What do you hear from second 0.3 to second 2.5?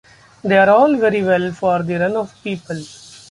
They are all very well for the run of